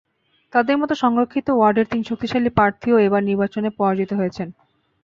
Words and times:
তাঁদের 0.53 0.75
মতো 0.77 0.93
সংরক্ষিত 0.95 1.47
ওয়ার্ডের 1.51 1.87
তিন 1.91 2.01
শক্তিশালী 2.03 2.49
প্রার্থীও 2.49 2.97
এবার 2.99 3.21
নির্বাচনে 3.23 3.69
পরাজিত 3.77 4.11
হয়েছেন। 4.13 4.47